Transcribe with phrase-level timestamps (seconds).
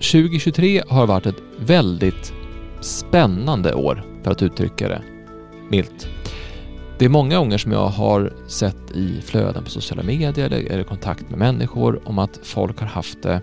[0.00, 2.32] 2023 har varit ett väldigt
[2.80, 5.02] spännande år, för att uttrycka det
[5.70, 6.08] milt.
[6.98, 10.84] Det är många gånger som jag har sett i flöden på sociala medier eller, eller
[10.84, 13.40] kontakt med människor om att folk har haft det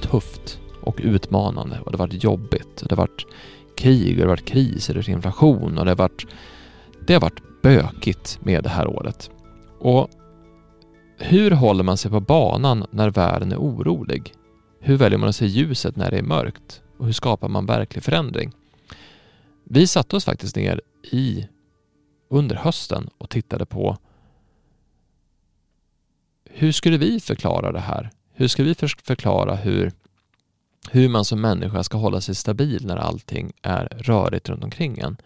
[0.00, 2.76] tufft och utmanande och det har varit jobbigt.
[2.76, 3.26] Det har varit
[3.76, 6.26] krig och det har varit kriser och inflation och det har varit,
[7.06, 9.30] det har varit bökigt med det här året.
[9.80, 10.10] Och
[11.18, 14.34] hur håller man sig på banan när världen är orolig?
[14.84, 16.82] Hur väljer man att se ljuset när det är mörkt?
[16.98, 18.52] Och hur skapar man verklig förändring?
[19.64, 21.48] Vi satte oss faktiskt ner i
[22.30, 23.98] under hösten och tittade på
[26.44, 28.10] hur skulle vi förklara det här?
[28.32, 29.92] Hur ska vi förklara hur,
[30.90, 35.16] hur man som människa ska hålla sig stabil när allting är rörigt runt omkring en?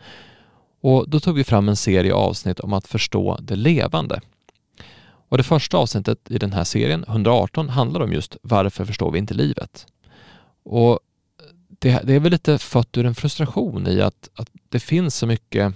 [0.81, 4.21] Och då tog vi fram en serie avsnitt om att förstå det levande.
[5.29, 9.19] Och det första avsnittet i den här serien, 118, handlar om just varför förstår vi
[9.19, 9.87] inte livet?
[10.63, 11.01] Och
[11.79, 15.27] det, det är väl lite fött ur en frustration i att, att det finns så
[15.27, 15.75] mycket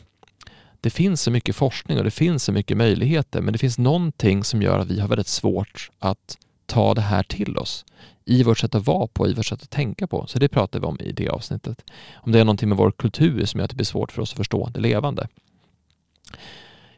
[0.80, 4.44] det finns så mycket forskning och det finns så mycket möjligheter men det finns någonting
[4.44, 7.84] som gör att vi har väldigt svårt att ta det här till oss
[8.24, 10.26] i vårt sätt att vara på, i vårt sätt att tänka på.
[10.26, 11.90] Så det pratar vi om i det avsnittet.
[12.14, 14.32] Om det är någonting med vår kultur som gör att det blir svårt för oss
[14.32, 15.28] att förstå det levande.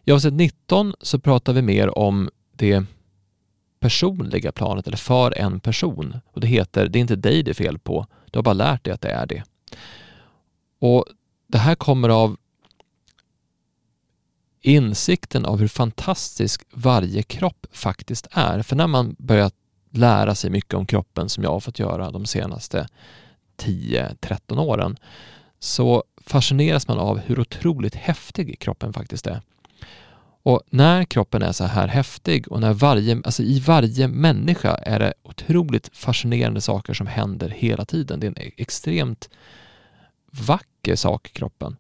[0.05, 2.85] I avsnitt 19 så pratar vi mer om det
[3.81, 6.21] personliga planet eller för en person.
[6.33, 8.85] Och det heter Det är inte dig det är fel på, du har bara lärt
[8.85, 9.43] dig att det är det.
[10.79, 11.05] Och
[11.47, 12.37] Det här kommer av
[14.61, 18.63] insikten av hur fantastisk varje kropp faktiskt är.
[18.63, 19.51] För när man börjar
[19.91, 22.89] lära sig mycket om kroppen som jag har fått göra de senaste
[23.57, 24.97] 10-13 åren
[25.59, 29.43] så fascineras man av hur otroligt häftig kroppen faktiskt är.
[30.43, 34.99] Och när kroppen är så här häftig och när varje, alltså i varje människa är
[34.99, 38.21] det otroligt fascinerande saker som händer hela tiden.
[38.21, 39.31] Det är en e- extremt
[40.31, 41.77] vacker sak, kroppen.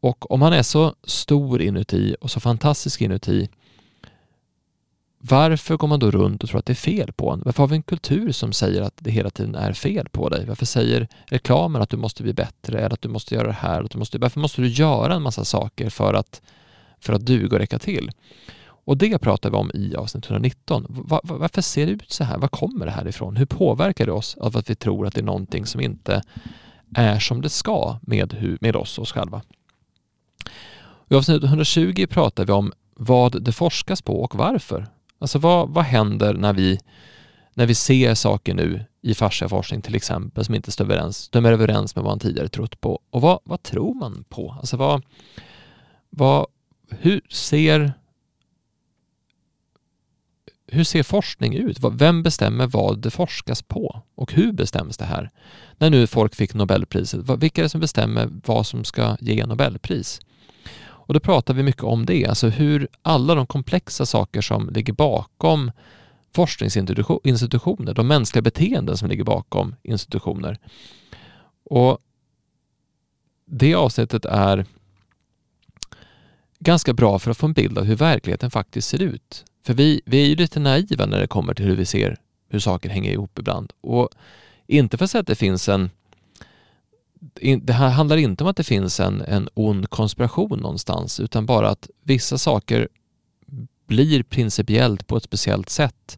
[0.00, 3.48] Och om han är så stor inuti och så fantastisk inuti,
[5.18, 7.42] varför går man då runt och tror att det är fel på en?
[7.44, 10.46] Varför har vi en kultur som säger att det hela tiden är fel på dig?
[10.46, 13.84] Varför säger reklamen att du måste bli bättre eller att du måste göra det här?
[13.84, 16.42] Att du måste, varför måste du göra en massa saker för att,
[17.00, 18.10] för att duga och räcka till?
[18.84, 20.86] Och det pratar vi om i avsnitt 119.
[20.88, 22.38] Var, varför ser det ut så här?
[22.38, 23.36] Var kommer det här ifrån?
[23.36, 26.22] Hur påverkar det oss av att vi tror att det är någonting som inte
[26.94, 29.42] är som det ska med, hur, med oss, oss själva?
[31.08, 34.86] I avsnitt 120 pratar vi om vad det forskas på och varför.
[35.18, 36.78] Alltså vad, vad händer när vi,
[37.54, 41.96] när vi ser saker nu i fasciaforskning till exempel som inte stämmer överens, stämmer överens
[41.96, 43.00] med vad man tidigare trott på.
[43.10, 44.56] Och vad, vad tror man på?
[44.58, 45.02] Alltså vad,
[46.10, 46.46] vad,
[46.98, 47.92] hur ser
[50.72, 51.78] hur ser forskning ut?
[51.92, 54.02] Vem bestämmer vad det forskas på?
[54.14, 55.30] Och hur bestäms det här?
[55.78, 60.20] När nu folk fick Nobelpriset, vilka är det som bestämmer vad som ska ge Nobelpris?
[60.82, 64.92] Och då pratar vi mycket om det, alltså hur alla de komplexa saker som ligger
[64.92, 65.70] bakom
[66.34, 70.58] forskningsinstitutioner, de mänskliga beteenden som ligger bakom institutioner.
[71.64, 71.98] Och
[73.46, 74.66] det avsnittet är
[76.60, 79.44] ganska bra för att få en bild av hur verkligheten faktiskt ser ut.
[79.62, 82.16] För vi, vi är ju lite naiva när det kommer till hur vi ser
[82.48, 83.72] hur saker hänger ihop ibland.
[83.80, 84.08] Och
[84.66, 85.90] inte för att säga att det finns en
[87.62, 91.68] det här handlar inte om att det finns en, en ond konspiration någonstans utan bara
[91.68, 92.88] att vissa saker
[93.86, 96.16] blir principiellt på ett speciellt sätt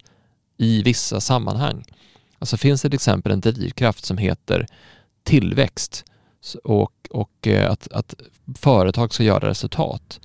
[0.57, 1.85] i vissa sammanhang.
[2.39, 4.67] Alltså finns det till exempel en drivkraft som heter
[5.23, 6.05] tillväxt
[6.65, 8.15] och, och eh, att, att
[8.59, 10.21] företag ska göra resultat,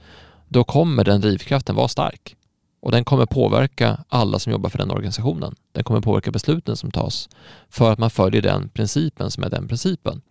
[0.47, 2.35] då kommer den drivkraften vara stark.
[2.79, 5.55] Och den kommer påverka alla som jobbar för den organisationen.
[5.71, 7.29] Den kommer påverka besluten som tas
[7.69, 10.21] för att man följer den principen som är den principen.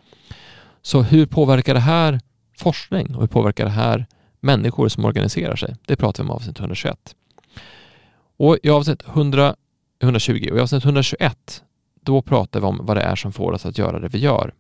[0.83, 2.21] Så hur påverkar det här
[2.59, 4.07] forskning och hur påverkar det här
[4.41, 5.77] människor som organiserar sig?
[5.87, 7.15] Det pratar vi om i avsnitt 121.
[8.37, 9.57] Och i avsnitt 100,
[10.03, 11.63] 120 och i avsnitt 121
[12.01, 14.55] då pratar vi om vad det är som får oss att göra det vi gör.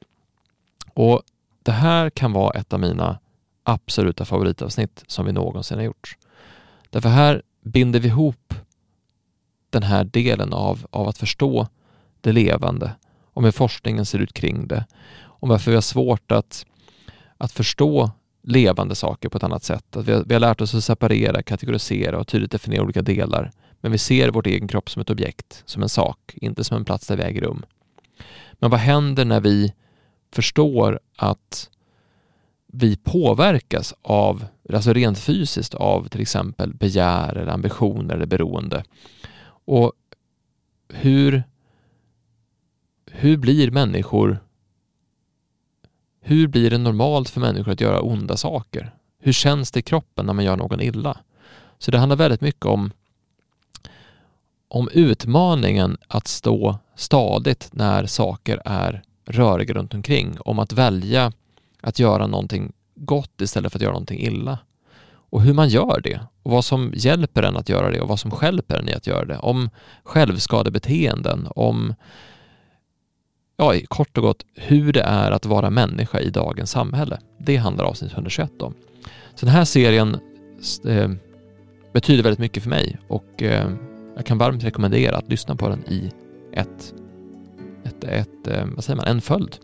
[0.96, 1.22] Och
[1.62, 3.18] det här kan vara ett av mina
[3.62, 6.16] absoluta favoritavsnitt som vi någonsin har gjort.
[6.90, 8.54] Därför här binder vi ihop
[9.70, 11.68] den här delen av, av att förstå
[12.20, 12.92] det levande,
[13.32, 14.86] om hur forskningen ser ut kring det,
[15.24, 16.66] om varför vi har svårt att,
[17.36, 18.10] att förstå
[18.42, 19.96] levande saker på ett annat sätt.
[19.96, 23.50] Att vi, har, vi har lärt oss att separera, kategorisera och tydligt definiera olika delar.
[23.80, 26.84] Men vi ser vår egen kropp som ett objekt, som en sak, inte som en
[26.84, 27.64] plats där vi äger rum.
[28.52, 29.72] Men vad händer när vi
[30.32, 31.70] förstår att
[32.66, 38.84] vi påverkas av, alltså rent fysiskt av till exempel begär eller ambitioner eller beroende.
[39.64, 39.92] Och
[40.88, 41.42] hur
[43.10, 44.38] hur blir människor
[46.28, 48.94] hur blir det normalt för människor att göra onda saker?
[49.18, 51.18] Hur känns det i kroppen när man gör någon illa?
[51.78, 52.92] Så det handlar väldigt mycket om,
[54.68, 60.36] om utmaningen att stå stadigt när saker är röriga runt omkring.
[60.40, 61.32] Om att välja
[61.80, 64.58] att göra någonting gott istället för att göra någonting illa.
[65.30, 68.20] Och hur man gör det och vad som hjälper en att göra det och vad
[68.20, 69.38] som hjälper en i att göra det.
[69.38, 69.70] Om
[70.04, 71.94] självskadebeteenden, om
[73.56, 77.18] ja, kort och gott hur det är att vara människa i dagens samhälle.
[77.38, 78.74] Det handlar avsnitt 121 om.
[79.34, 80.16] Så den här serien
[80.88, 81.10] eh,
[81.92, 83.70] betyder väldigt mycket för mig och eh,
[84.16, 86.10] jag kan varmt rekommendera att lyssna på den i
[86.52, 86.94] ett,
[87.86, 89.56] ett, ett eh, vad säger man, en följd.